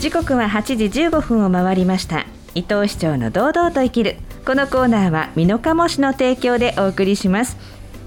[0.00, 2.24] 時刻は8時15分を回りました。
[2.54, 4.16] 伊藤市長の堂々と生きる。
[4.46, 7.58] このコーナーは美濃加茂市の提供でお送りします。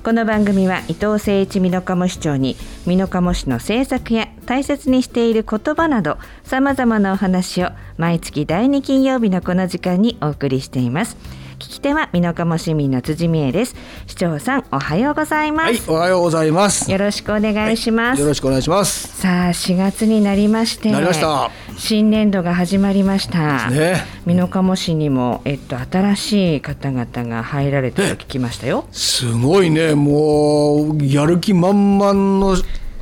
[0.03, 2.55] この番組は伊藤誠一美濃加茂市長に
[2.87, 11.15] 美濃加茂市の政策や大切にしている言葉などさまざまなお話を毎月第2金曜日のこの時間にお送りしています。
[11.63, 13.75] 聞き手は美濃加茂市民の辻美恵です。
[14.05, 16.91] 市長さんおはようございます、はい、おはようございます。
[16.91, 19.21] よろしくお願いします、はいよろしくお願いします。
[19.21, 21.49] さあ4月になりましてなりました。
[21.77, 28.83] 新年度が始まりました、ね、美濃加茂市にも、えっと、新しい方々が入られたと聞きましたよ。
[28.91, 32.57] すごいね、もうやる気満々の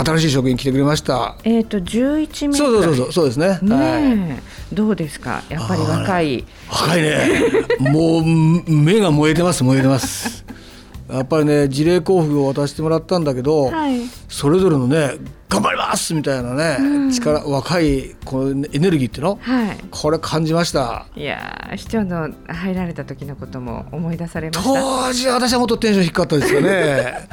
[0.05, 1.35] 新しい職員来てくれました。
[1.43, 3.47] えっと11名そうそうそうそう、そうですね。
[3.75, 4.39] は
[4.71, 4.75] い。
[4.75, 5.43] どうですか？
[5.49, 7.17] やっぱり若い若いね。
[7.79, 8.23] もう
[8.71, 10.45] 目が燃えてます、燃えてます。
[11.11, 15.15] やっぱりね、事例交付を渡してもらったんだけど、はいそれぞれのね、
[15.49, 21.07] 頑張りますみたいなね、力、若いこのエネルギーっていうの、はいこれ感じました。
[21.17, 27.27] いやー市長の入られた時のことも思い出されました当時は私はもっとテンション低かったですよね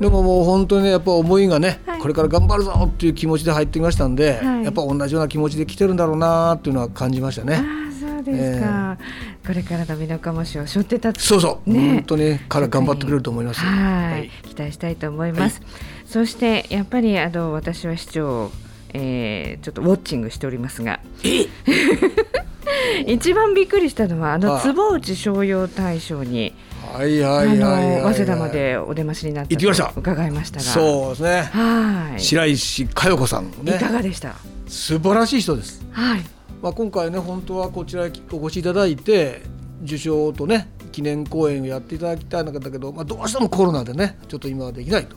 [0.00, 2.00] でももう本当にねやっぱ思いがね、はい。
[2.00, 4.64] これから頑張るぞっていう気持ちで入ってきましたんで、はい。
[4.64, 7.56] やっぱ同じような気持ちで来てるんだろうなっていうのは感じましたあね。
[7.56, 8.98] あそうですか、
[9.46, 11.26] これからの美濃加茂市を背負って立つ。
[11.26, 11.94] そうそう、ね。
[11.94, 15.62] 本当に彼頑張ってくれると思いますはい、期待したいと思います。
[16.06, 18.50] そしてやっぱりあの私は市長、
[18.92, 21.00] えーちょっとウォッチングしておりますが、
[23.06, 26.54] 一番びっくりしたのはあの坪内商用大賞に、
[26.92, 28.14] はいはあいはい。
[28.14, 29.92] 早稲田までお出ましになった行ってきました。
[29.92, 31.42] と伺いましたが、そうですね。
[31.42, 33.78] はい、白石佳代子さんいね。
[33.78, 34.34] かがでした？
[34.66, 36.22] 素晴らしい人です、はい、
[36.62, 39.42] まあ、今回ね本当はこちらにお越しいただいて
[39.84, 45.16] 受賞とね記念講演をやっていただきたいんだけど、まあ、どうしてもコロナでねちょっと今はできないと。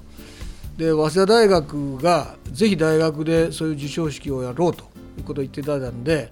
[0.78, 4.84] で早稲田大学がぜひ大学でそういう授賞式をやろうと
[5.18, 6.32] いうことを言っていただいたんで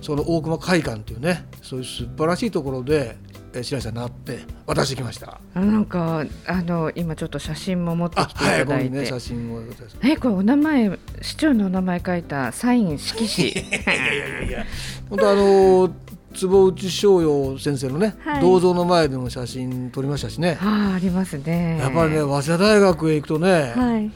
[0.00, 3.23] その大隈会館というねそういう素晴らしいところでえー
[3.62, 5.40] 白石さんになって渡してきました。
[5.54, 13.52] あなんかあの今ちょっと写真も持ってあきていはいただいて、ここにね写真をですえこれお名前市長のお名前書いたサイン色紙。
[15.10, 15.90] 本当あの
[16.34, 21.78] 坪内翔陽先生のね、はい銅像の前でも写真撮りましたしね、ああありますね。
[21.78, 24.10] やっぱりね早稲田大学へ行くとね、はい。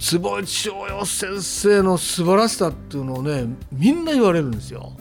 [0.00, 4.94] 坪内翔陽先生の素晴らしさっていうのをねみんな言われるんですよ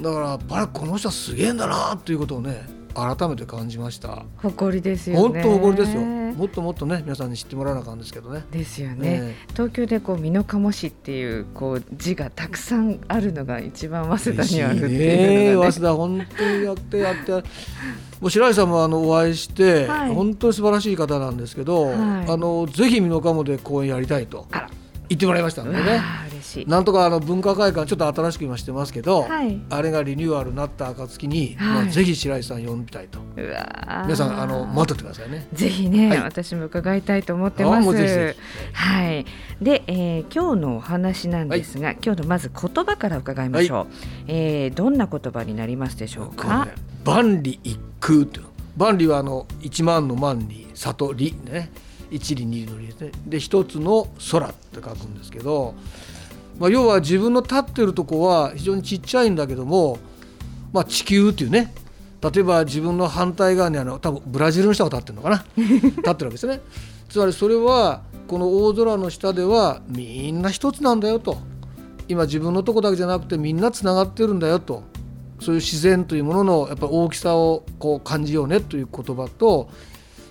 [0.00, 4.24] だからやっぱりこの人はすげえんだなっていうことをね改めて感じました。
[4.38, 5.42] 誇りですよね。
[5.42, 6.00] 本当誇りですよ。
[6.00, 8.44] もっともっとね皆さんに知ってもらわなあかんですけどね。
[8.50, 9.20] ですよね。
[9.20, 15.72] ね東京でこう美濃加茂市っていうこう字がたくさんあるのが一番早稲田にあるってねいうのがね。
[15.72, 17.32] 早稲田本当にやってやって。
[17.32, 20.14] もう白石さんもあのお会いして、はい。
[20.14, 21.96] 本当に素晴らしい方なんですけど、はい。
[21.96, 24.46] あのぜひ美濃加茂で講演やりたいと。
[24.52, 24.70] あら
[25.08, 26.66] 言ってもらいましたんうわでねあ嬉しい。
[26.66, 35.46] なんとかあの文化会館ちょっと新しく今してますけど、はいあれがリニューアルになった暁に、はいまあ、ぜひ白石さん呼びたいと皆さんあの待っててくださいね。
[35.52, 38.36] ぜひね、はい私も伺いたいと思ってます。
[38.72, 39.26] はい。
[39.62, 43.86] で、えー今日のお話なんですが、今日のまず言葉から伺いましょう。
[44.26, 46.68] えーどんな言葉になりますでしょうか？
[47.04, 51.70] 万里一空っていうの万里はあの一万の万里里里ね
[52.10, 55.74] 一里二里の里ですねで一つの空って書くんですけど、
[56.58, 59.98] まあ、要は自分の立ってるとこは非常にちっちゃいんだけども、
[60.72, 61.72] まあ、地球っていうね
[62.22, 65.44] 例えば自分の反対側にあの多分ブラジルの人が立ってるのかな？
[65.56, 66.60] 立ってるわけですね。
[67.08, 71.38] つまりそれはこの大空の下ではみんな一つなんだよと。
[72.08, 74.82] 今自分のとこだけじゃなくてみんなつながってるんだよと。
[75.40, 79.68] そういう自然というもののやっぱ大きさをこう感じようねという言葉と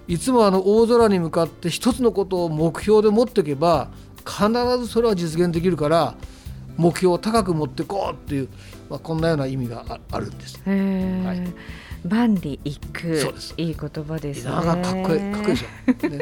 [0.07, 3.89] いつもあの大空に向かって一つのことを目標で持っていけば
[4.25, 4.49] 必
[4.79, 6.15] ずそれは実現できるから
[6.77, 8.49] 目標を高く持っていこうっていう、
[8.89, 10.61] まあ、こんなような意味がああるんです。
[10.65, 11.53] はい
[12.05, 14.51] 万里一空そうですいい言葉ですね。
[14.51, 16.09] かかっこいいかっこいいでしょ。
[16.09, 16.19] ね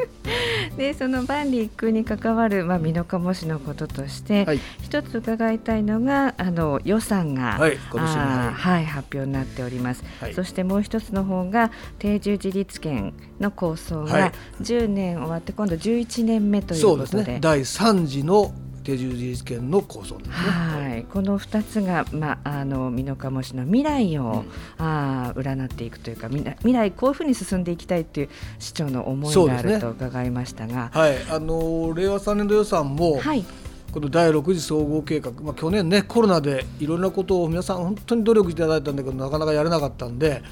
[0.76, 10.04] でその万里一空に関わるまあ美濃加茂市のこととして、はい一つ伺いたいのがあの予算が、はいはいはい発表になっております。
[10.20, 14.32] はいそしてもう一つの方が定住自立権の構想がはい
[14.62, 17.18] 10年終わって今度11年目というそうことで。
[17.18, 18.54] ですね第3次の
[18.84, 20.34] 定住自立権の構想ですね。
[20.34, 24.44] はい、この2つが、まあ、あの美濃加茂市の未来を、
[24.78, 28.28] あー占っていくというか未来未来こういうふうに進んでいきたいという
[28.58, 33.44] 市長の思いがあると伺いましたが、はい、あの令和3年度予算も、はい、
[33.92, 40.42] この第6次総合計画、まあ、去年ねコロナでいろんなことを皆さん本当に努力いただいたんだけどなかなかやれなかったんで、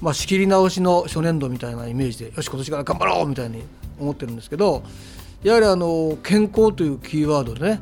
[0.00, 3.62] まあ、仕切り直しの初年度みたいなイメージでよし今年から頑張ろうみたいに
[3.98, 4.82] 思ってるんですけど
[5.42, 7.80] やはりあの健康というキーワードでね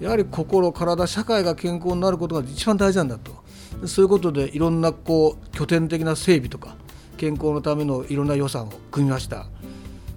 [0.00, 3.32] やはり心体社会が健康になることが一番大事なんだと。
[3.86, 6.76] そういうことでいろんなこう拠点的な整備とか
[7.16, 9.46] 健康のためのいろんな予算を組みました。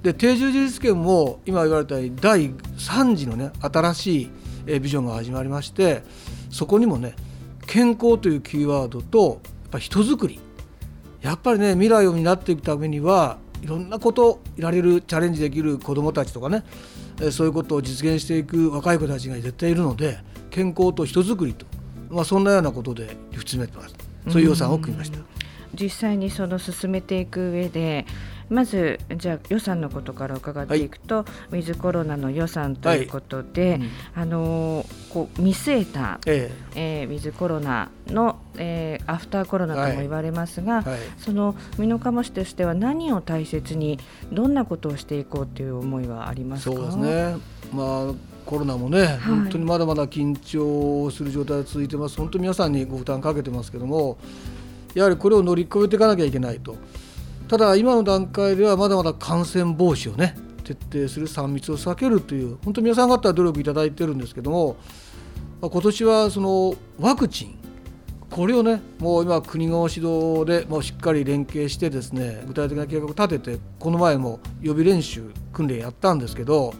[0.01, 4.21] で定住自立権も今言われたように第3次のね新し
[4.67, 6.03] いビジョンが始まりまして
[6.49, 7.15] そこにもね
[7.67, 10.39] 健康というキーワードとやっぱ人づくり。
[11.21, 16.63] やっぱりね未来を担っていくためにはいろんなこといられるチャレンジできる子どもたちとかね
[17.31, 20.19] そういうことを実現していく若い子たちが絶対いるので
[20.49, 21.65] 健康と人づくりと、
[22.09, 23.15] まあ、そんなようなことで
[23.45, 23.95] 進めてます。
[24.29, 25.19] そういう予算を組みました。
[25.73, 28.05] 実際にその進めていく上で
[28.49, 33.79] まずじゃあ予算のことから伺っていくと、はい、ウィズコロナの予算ということで、はい。
[33.79, 37.03] うん、あのこう見据えた、ええ。
[37.03, 40.85] えー、ウィズコロナの、えー、アフターコロナとも言われますが、はい。
[40.85, 43.99] はい、その美濃加茂市としては何を大切に
[44.31, 46.75] どんなことをしていこうという思いはありますか？
[46.75, 47.37] そうですね、
[47.73, 48.13] まあ
[48.45, 54.17] コロナもね、本当にまだまだ緊張する状態が続いてます、本当に皆さんにご負担かけてますけども、
[54.93, 56.75] やはりこれを乗り越えていかなきゃいけないと。
[57.47, 64.77] ただ今の段階ではまだまだ感染防止をね徹底する3密を避けるという本当に皆さん方は努力いただいてるんですけども
[65.61, 67.59] 今年はそのワクチン
[68.29, 76.73] これをねもう今国の指導でもうしっかり連携してですね具体的な計画を立ててこの前も予備練習訓練やったんですけど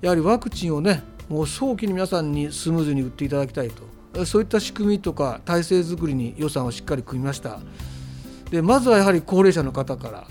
[0.00, 7.60] やはりワクチンをねもう早期に皆さんにスムーズに打っていただきたいとそういった仕組みとか体制づくりに予算をしっかり組みました。
[8.50, 10.26] でまずはやはり高齢者の方から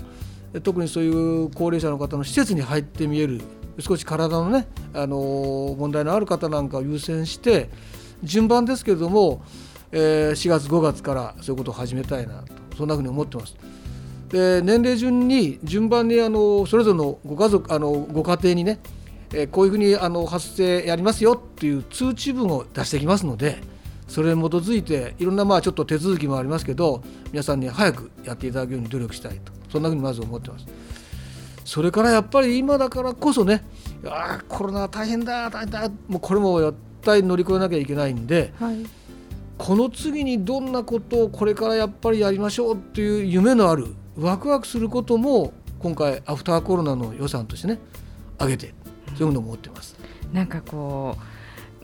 [0.60, 1.08] 特にそうい
[1.44, 3.40] う高齢者の方の施設に入って見える
[3.80, 7.70] 少し体のね、あの問題のある方なんかを優先して
[8.22, 9.42] 順番ですけれども、
[9.90, 13.56] え、4月5月からそういうことを始めたいなとそんなふうに思ってます。
[14.28, 18.78] で年齢順に順番にあのそれぞれのご家族あのご家庭にね、
[19.32, 23.74] え、こういうふうにあの発生やりますよっていう通知文を出してきますので。
[24.06, 27.02] それに基づいていろんなまあちょっと手続きもありますけど
[27.32, 30.66] 皆さんに早くやっていただくように努力したいとそんなふうにまず思ってます。
[31.64, 33.64] それからやっぱり今だからこそね
[34.06, 38.86] あコロナ大変だ大変だもうこれも絶対乗り越えなきゃいけないんで、はい、
[39.58, 47.80] この次にどんなことをこれからやっぱりやりましょうっていう夢のあるワクワクすることも今回アフターコロナの予算としてね
[48.38, 48.74] 上げて
[49.18, 49.96] そういうのを思ってます。
[50.32, 51.22] なんかこう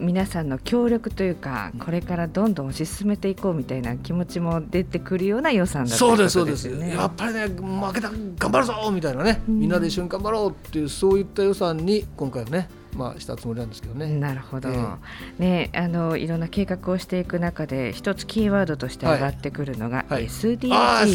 [0.00, 9.70] 皆さんの協力というかこれからどんどん推し進めていこうみたいな気持ちも出てくるような予算だったですそうですやっぱりね負けた頑張るぞみたいなね、みん。
[9.70, 14.08] なで一緒に頑張ろうっていうそういった予算に今回はねまあ、したつもりなんですけどね。
[14.08, 14.98] なるほど、えー、
[15.38, 20.68] ねあのいろんな計画をしていく中で一つキーワードとして上がってくるのが、はい、SDGs。
[20.70, 21.10] はい、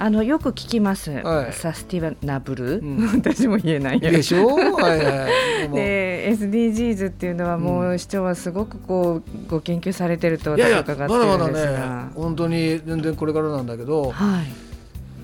[0.00, 4.00] あのよく聞きます、はい、サスティナブル、うん、 私も言えない。
[4.00, 5.28] でしょ、はいは
[5.64, 14.42] い、 で SDGs っていうのはもう市長はすごくこうご研究されてると私は伺ってるんですがまだまだね本当に全然これからなんだけど、は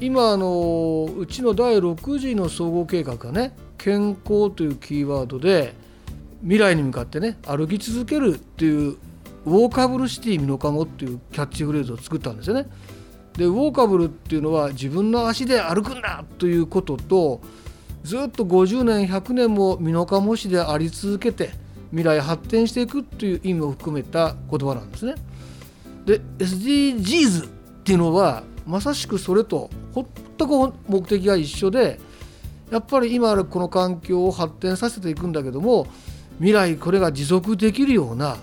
[0.00, 5.74] い、今あのうちの第6次の総合計画がね健康というキーワードで
[6.42, 8.96] 未来に向かってね歩き続けるっていう
[9.46, 12.66] ウォーカブルシティミノカモっていうキャッチフレーズを作ったんですよね。
[13.36, 17.40] でウォーカブルっていうのは自分の足で歩くんだということと
[18.04, 21.50] ずっと50年100年も美濃加茂市であり続けて
[21.90, 25.14] 未来発展していくという意味を含めた言葉なんですね。
[26.04, 27.48] で SDGs っ
[27.84, 31.98] ていうのはまさしくそれと全く目的が一緒で
[32.70, 35.86] やっぱり今あるこの環境を発展させていくんだけども
[36.38, 38.36] 未来これが持続できるような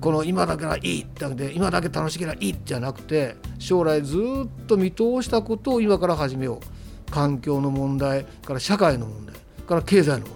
[0.00, 7.10] この今だけがいいってで今だけ楽しければいいじゃなくて将来ずっと見通したことを今から始めよう。
[7.10, 10.28] 環境の問題から社会の問題から経済の問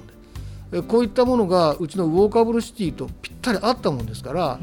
[0.71, 0.83] 題。
[0.83, 4.61] こういったものがうちのウォーカブルシティとぴったりあったもんですから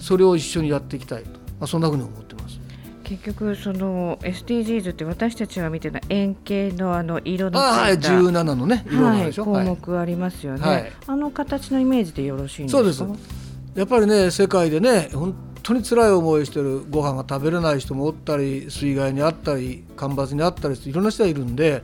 [0.00, 2.58] それを一緒にやっていきたいと、まあ、そんなふうに思ってます。
[3.04, 12.78] 結局その SDGs って私たちが見てる円形のあの色のはい、17のね色はい、項目ありますよね、はい、あの形のイメージでよろしいんですか？
[12.78, 13.78] そうです。
[13.78, 21.82] やっぱりね世界でね本当に辛い思いしてるご飯が食べれない人もおったり水害にあったり干ばつにあったりいろんな人がいるんで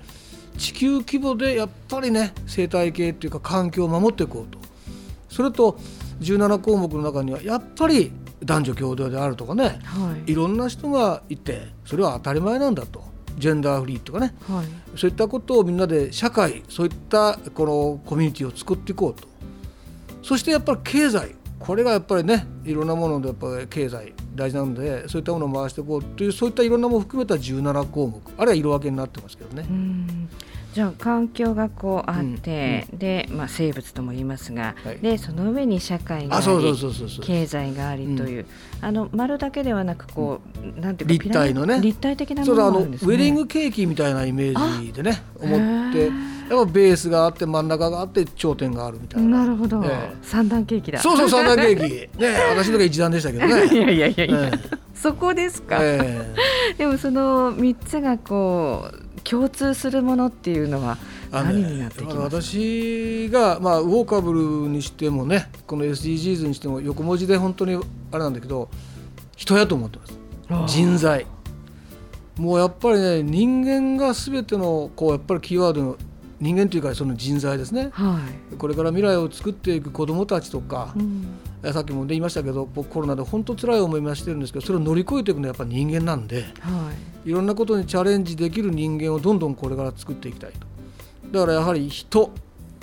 [0.58, 4.58] 地球規模でやっぱりね生態系っていうか環境を守っていこうと。
[5.30, 5.78] それと
[6.20, 8.12] 17項目の中にはやっぱり
[8.44, 13.08] 男女共同であるとかね、はい、いろんな人がいてそれは当たり前なんだと。
[13.38, 19.26] ジェンダーフリーとかね、はい、そういったことをみんなで社会そういったこのコミュニティを作っていこうと。
[20.22, 29.66] そしてやっぱり経済これがやっぱりねいろんなものでやっぱり経済大事なのでそういったものを回していこうというそういったいろんなものを含めた17項目あるいは色分けになってますけどね。
[30.72, 34.98] じゃあ環境がこうあって、で、まあ、生物とも言いますが、はい。
[34.98, 36.46] でその上に社会があり
[37.22, 38.46] 経済がありという、
[38.80, 40.40] あの丸だけではなくこ
[40.76, 41.80] う、なんていうか立体のね。
[41.80, 43.14] 立体的なものがあるんですね。
[43.14, 46.12] ェディングケーキみたいなイメージでね思って
[46.50, 49.38] へやっぱベースがあって真ん中があって頂点があるみたいな。
[49.40, 50.16] なるほど、ええ。
[50.22, 50.98] 三段ケーキだ。
[51.00, 52.18] そうそう三段ケーキ。
[52.20, 53.66] ね 私の時は一段でしたけどね。
[53.66, 54.50] いやいやいやいや、え
[54.94, 55.78] そこですか。
[55.80, 56.34] え
[56.74, 56.78] え。
[56.78, 60.96] でもその三つがこう共通するものっていうのは
[61.30, 62.16] 何になってきます？
[62.16, 62.22] か。
[62.42, 67.80] 私が、まあ、ウォーカブルにしてもねこの SDGs にしても横文字で本当にあ
[68.18, 68.68] れなんだけど
[69.36, 69.98] 人やと思って
[70.50, 70.74] ます。
[70.74, 71.26] 人材。
[72.38, 75.96] もうやっぱりね人間が全てのこうやっぱりキーワードの
[76.40, 77.90] 人間というかその人材ですね。
[77.92, 78.18] は
[78.58, 81.26] これから未来を作っていく子どもたちとかい。、うん。
[81.62, 86.92] えさっきも言いましたけど僕コロナで本当辛い思いもしてるんですけどそれを乗り越えていくのはやっぱり人間なんでは
[87.24, 87.30] い。
[87.30, 90.66] ろんなことにチャレンジできる人間をどんどんこれから作っていきたいと。
[91.30, 92.32] だからやはり人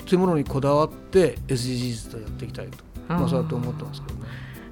[0.06, 2.84] というものにこだわって SDGs とやっていきたいと。
[3.08, 4.17] まあそうやって思ってますけどね。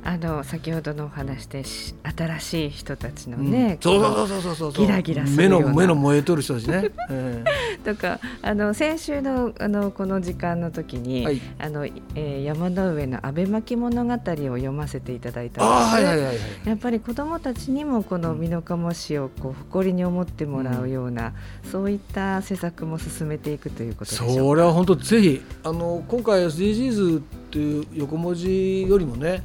[0.08, 3.50] あの先ほどのお話でし新しい人たちのうん。
[3.50, 4.86] ね、そうこそうそうそうそうそう。
[4.86, 6.92] ギラギラ目の目の燃えとる人たちね。
[7.10, 7.44] え
[7.80, 8.20] うと か。
[8.40, 11.40] あの先週のあのこの時間の時に、はい。
[11.58, 15.94] あの、えー山の上の安倍巻物語を読ませていただいたあです。
[15.96, 16.36] はいはいはいはい。
[16.66, 21.32] やっぱり子どもたちにもこの美濃加茂市をこう誇りに思ってもらうような、
[21.72, 24.34] そういった施策も進めていくということでしょうか。
[24.34, 29.42] それは本当ぜひあの今回 SDGs っていう横文字よりもね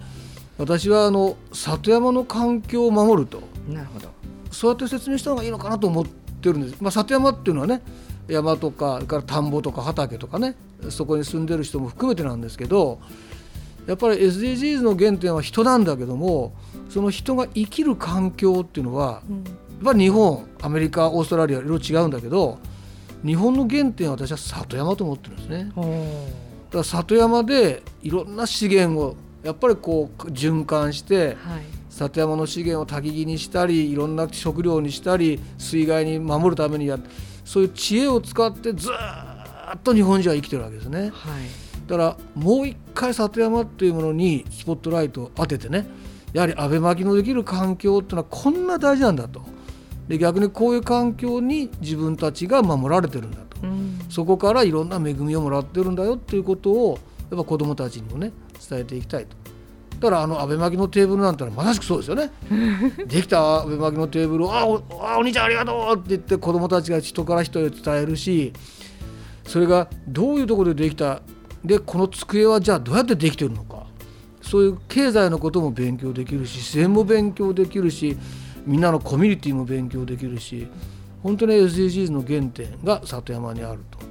[0.61, 4.09] 私はあの里山の環境を守るとなるほど。
[4.51, 6.81] そうやって説明した方がいいのかなと思ってるんです。
[6.81, 7.81] まあ、里山っていうのはね
[8.27, 10.55] 山とかから田んぼとか畑とかね
[10.89, 12.99] そこに住んでる人も含めてなんですけど
[13.87, 16.53] やっぱり SDGs の原点は人なんだけども
[16.89, 19.49] その人が生きる環境っていうのはうんや
[19.81, 22.59] っぱり日本アメリカオーストラリアいろいろ違うんだけど
[23.25, 25.71] 日本の原点は私は里山と思ってるんですね。
[25.75, 31.63] だから里山でいろんな資源をやっぱりこう循環してはい。
[31.89, 36.97] 里山の資源を焚き木にしたりいろんな食料にしたり水害に守るためにや
[37.43, 41.01] そういう知恵を使ってずーっと日本人は生きてるわけですね。
[41.01, 41.11] はい。
[41.87, 45.85] だからもう一回里山っていうものにスポットライトを当ててね
[46.31, 49.41] やはり安倍巻きのできる環境っていうのはこんな大事なんだと
[50.07, 53.99] で逆にこういう環境に自分たちが守られてるんだとうん。
[54.09, 58.31] そこからいろんな恵みをもらってるんだよっていうことをやっぱ子どもたちにもね
[58.69, 59.35] 伝えていきたいと。
[59.99, 62.31] だからあの安倍巻きのテーブルなんてのはまさしくそうですよね。
[63.07, 68.51] できた安倍巻きのテーブルを「あおあお兄ちゃんありがとう!」って言って子どもたちが人から人へ伝えるし
[69.45, 71.21] それがどういうところでできた？
[71.63, 73.83] でこの机はじゃあどうやってできてるのか？
[74.41, 78.17] そういう経済のことも勉強できるし自然も勉強できるし
[78.65, 80.67] みんなのコミュニティも勉強できるし
[81.21, 84.10] 本当に SDGs の原点が里山にあると、うん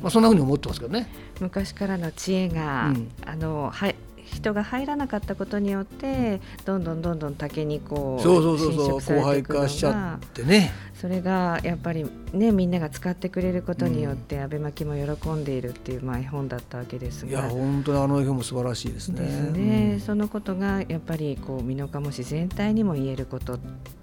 [0.00, 1.08] まあ、そんなふうに思ってますけどね。
[1.40, 3.96] 昔からの知恵が、うんあのはい
[4.32, 10.72] 人が入らなかったことによってどんどんどんどん竹にこうそうそうそうそう侵食され荒廃ていくのが化しちゃってね。
[10.94, 17.30] それがやっぱりねみんなが使ってくれることによって、安倍巻きも喜んでいるっていうまあ絵本だったわけですが。
[17.30, 19.20] いや本当にあの絵本も素晴らしいですね。
[19.20, 23.58] ですね、そのことがやっぱりこう美濃加茂市全体にも言えること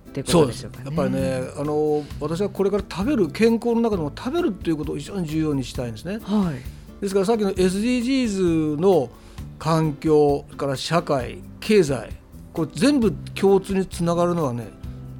[0.09, 0.95] ってこそうですとでしょうかね。
[0.97, 6.19] やっぱりねあの私はこれから食べる健康の中でも食べるっていうことを非常に重要にしたいんですね。
[6.23, 7.01] はい。
[7.01, 9.09] ですからさっきの SDGs の
[9.57, 12.09] 環境それから社会経済
[12.53, 14.67] これ全部共通につながるのはね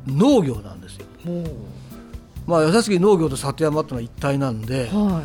[0.08, 1.05] 農業なんですよ。
[2.46, 5.22] まあ優しき農業と里山っていうのは一体なんでは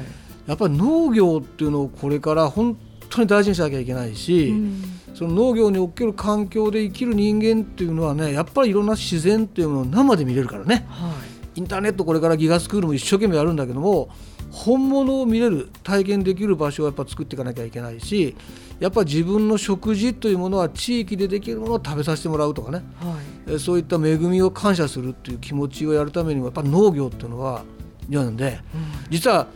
[0.46, 2.76] やっぱり農業っていうのをこれから本
[3.08, 4.50] 当に大事にしなきゃいけないし、い。
[4.50, 4.82] うん
[5.14, 11.12] その農業における環境で生きる人間っていうのはねやっぱりいろんな自然っていうのを生で見れるからねは
[11.54, 11.58] い。
[11.60, 14.08] インターネットこれからギガスクールも一生懸命やるんだけども
[14.50, 18.36] 本物を見れる体験できる場所をやっぱ作っていかなきゃいけないし
[18.80, 23.16] やっぱ自分の食事というものは地域でできるものを食べさせてもらうとかねは
[23.48, 23.54] い。
[23.54, 27.62] えそういった恵みを感謝するっていう気持ちをやるためにはやっぱ農業っていうのは
[28.00, 28.58] 必要なんで
[29.10, 29.46] 実は、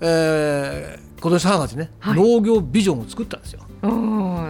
[0.00, 3.60] えー今年3月にね、はい農業ビジョンを作ったんですよ。
[3.82, 3.88] う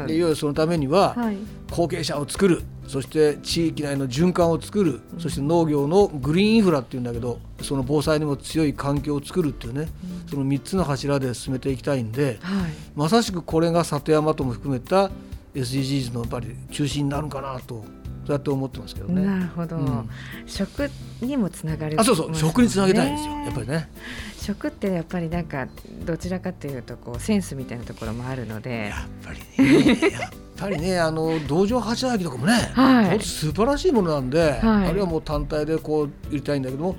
[0.04, 0.06] ん。
[0.06, 1.36] でいよいよそのためには、はい。
[1.70, 9.88] 後継者を作るそして地域内の循環を作る、そして農業のグリーンインフラっていうんだけどその防災にも強い環境を作るっていうね、
[10.30, 12.72] その3つの柱で進めていきたいんではい。
[12.96, 15.10] まさしくこれが里山とも含めた
[15.54, 17.84] SDGs のやっぱり中心になるかなと
[18.32, 19.22] そうやって思ってますけどね。
[19.22, 20.08] なるほど、うん。
[20.46, 22.00] 食にもつながる。
[22.00, 22.34] あそうそう。
[22.34, 23.34] 食につなげたいんですよ。
[23.34, 23.90] やっぱりね。
[24.40, 25.68] 食ってやっぱりなんか
[26.04, 28.88] どちらかというとこうセンスみたいなところもあるので。
[28.88, 30.00] やっぱりね。
[30.10, 30.98] やっぱりね。
[30.98, 33.04] あの道場八歩きとかもね、はい。
[33.10, 34.88] 本当素晴らしいものなんで、はい。
[34.88, 36.96] あるいはもう単体でこう売りたいんだけども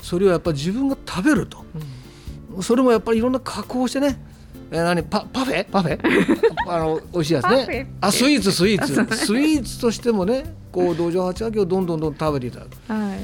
[0.00, 1.64] それをやっぱり自分が食べると。
[2.54, 2.62] うん。
[2.62, 4.18] それもやっぱりいろんな加工してね。
[4.70, 5.02] えー、何？
[5.02, 5.66] パパフェ？
[5.70, 5.98] パフェ？
[6.66, 7.92] あの美味しいやつね。
[8.00, 8.94] あスイーツスイーツ。
[9.16, 12.60] スイーツとしてもねこう道場八明をどんどんどん食べていた。
[12.60, 13.18] だく、はい、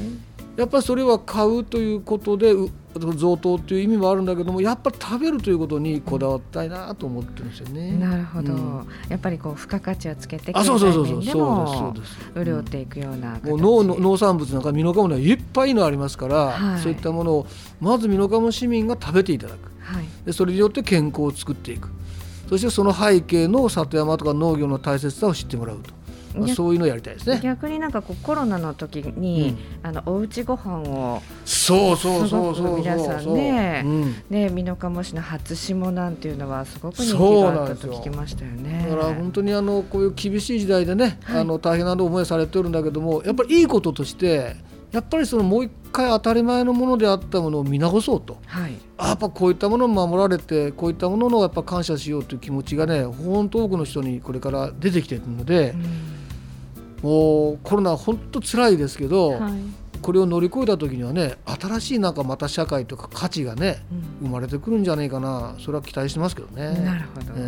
[0.61, 2.55] やっぱりそれは買うということで
[2.95, 7.93] 贈答という意味もあるんだけどもやっぱり食べるということにこだわったいなと思ってるんですよね。
[7.93, 11.23] なるほど、うん、やっぱりこう付加価値をつけてあそうそうそうそう。
[11.25, 17.47] そうです潤っていくような、もう農農産物なんか美濃加茂にはいっぱいのありますから、はい、そういったものを
[17.81, 21.89] まず美濃加茂市民が食べていただく、はい、でそれによって健康を作っていく。
[22.49, 25.98] そしてその背景の里山とか農業の大切さを知ってもらうと。
[26.39, 27.41] まあ、そういうのやりたいですね。
[27.43, 38.87] 逆になんかこうコロナの時に、うん、あのおうちご飯をそうそうそうそう皆さんね、うん、ね美濃加茂市の初霜なんていうのはすごく人気があったと聞きましたよね。
[38.89, 44.57] だから本当にあのこういう厳しい時代でね、はい、あの大変な思いされてるんだけどもやっぱりいいこととして
[44.93, 56.18] やっぱりそのもう一回当たり前のものであったものを見直そうと、はい、やっぱこういったものを守られてこういったもののやっぱ感謝しようという気持ちがね本当多くの人にこれから出てきてるので、うん
[57.03, 59.53] もうコロナ本当辛いですけど、はい、
[60.03, 63.85] これを乗り越えた時にはね新しいなんかまた社会とか価値がね、
[64.21, 65.55] うん、生まれてくるんじゃないかな。
[65.59, 66.81] それは期待してますけどね。
[66.81, 67.41] なるほど、え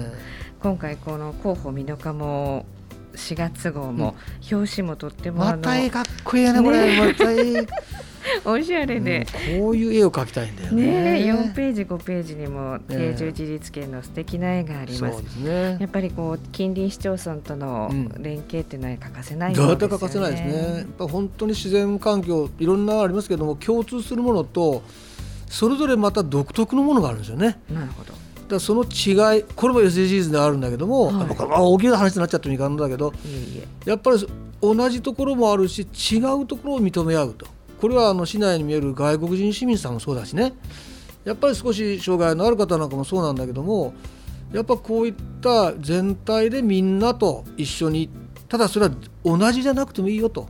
[0.60, 2.66] ー、今回この広報美濃加も
[3.14, 4.14] 4月号も、
[4.50, 7.66] 表紙もとってもまた絵かっこいいねこれ、また絵
[8.44, 11.18] おしゃれで、うん、こういう絵を描きたいんだよね。
[11.18, 20.76] ね4ページ5ページにも定住自立権の素敵な絵があります,、ね、やっぱりこう近隣市町村との連携っていうのは欠かせないですよね、うん、欠かせないですね。
[20.78, 24.82] やっぱ本当に自然環境いろんなありますけども共通するものと
[25.48, 27.60] それぞれまた独特のものがあるんですよね。
[27.72, 28.30] なるほど。
[28.50, 33.12] だその違いこれも SDGs であるんだけども、はい、大きな話になっちゃってもいかんのだけど
[33.86, 34.26] やっぱり
[34.60, 37.46] 同じところもあるし違うところを認め合うと
[37.80, 40.52] これはあの市内に見える外国人市民さんもそうだしね。
[41.24, 43.92] やっぱり少し障害のある方なんかもそうなんだけども
[44.52, 48.08] やっぱこういった全体でみんなと一緒に
[48.48, 48.92] ただそれは
[49.24, 50.48] 同じじゃなくてもいいよと、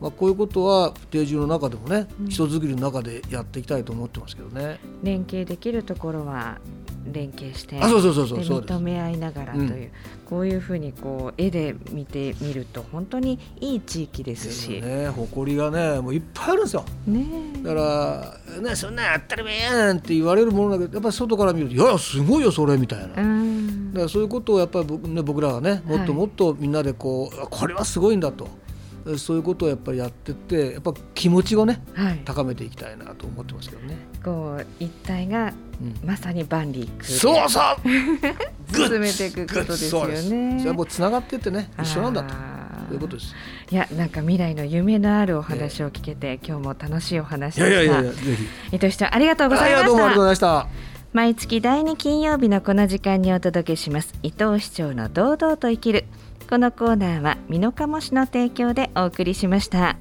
[0.00, 4.80] まあ、こういうことは定住の中でもね、人づくりの中でやっていきたいと思ってますけどね。
[5.02, 6.58] 連携できるところは
[7.12, 9.90] 連携してあそうそうそうそう認め合いながらという、うん、
[10.28, 14.82] こういうふうにこう絵で見てみると本当にいい地域ですし。
[14.82, 17.24] ね誇りがねもういっぱいあるんですよ、ね、
[17.62, 23.22] だからねそんな当たり前やんって言われるものだけどやっぱり外から見るといやすごいよそれみたいな、だか
[24.02, 28.48] らそういうことをやっぱり僕,、ね、僕らがねもっともっとみんなでこう、はい、これはすごいんだと。
[29.18, 33.96] そういうことをやっぱりやってってやっぱ気持ちをね、はい、高めていきたいなと思ってますけどね。
[34.24, 35.52] こう一体が、
[36.04, 37.76] まさに万里そうそう
[38.74, 40.58] 進めていくことですよね。
[40.60, 42.34] それもつながってってね一緒なんだと。
[42.94, 43.34] いうことです。
[43.70, 47.68] いや、なんか未来の夢のあるお話を聞けて、今日も楽しいお話でした。
[47.68, 48.18] いやいやいやぜ
[48.70, 48.76] ひ。
[48.76, 49.86] 伊藤市長、ありがとうございました。
[49.88, 50.96] どうもありがとうございました。
[51.16, 56.04] 毎月第2金曜日のこの時間にお届けします伊藤市長の堂々と生きる
[56.48, 59.96] このコーナーは美濃加茂市の提供でお送りしました。